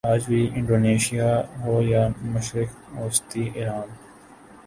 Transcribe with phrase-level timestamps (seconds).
[0.03, 1.29] آج بھی انڈونیشیا
[1.63, 2.03] ہو یا
[2.33, 3.87] مشرق وسطی ایران